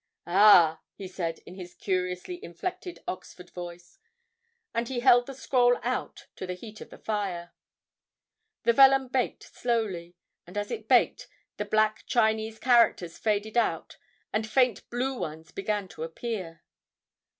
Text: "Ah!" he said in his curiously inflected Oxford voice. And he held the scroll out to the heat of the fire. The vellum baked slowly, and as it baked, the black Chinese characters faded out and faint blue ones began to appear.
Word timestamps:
"Ah!" 0.25 0.79
he 0.95 1.07
said 1.07 1.41
in 1.45 1.53
his 1.53 1.75
curiously 1.75 2.43
inflected 2.43 3.03
Oxford 3.07 3.51
voice. 3.51 3.99
And 4.73 4.87
he 4.87 5.01
held 5.01 5.27
the 5.27 5.35
scroll 5.35 5.77
out 5.83 6.25
to 6.37 6.47
the 6.47 6.55
heat 6.55 6.81
of 6.81 6.89
the 6.89 6.97
fire. 6.97 7.53
The 8.63 8.73
vellum 8.73 9.09
baked 9.09 9.43
slowly, 9.43 10.15
and 10.47 10.57
as 10.57 10.71
it 10.71 10.87
baked, 10.87 11.27
the 11.57 11.65
black 11.65 12.07
Chinese 12.07 12.57
characters 12.57 13.19
faded 13.19 13.57
out 13.59 13.97
and 14.33 14.49
faint 14.49 14.89
blue 14.89 15.15
ones 15.15 15.51
began 15.51 15.87
to 15.89 16.01
appear. 16.01 16.63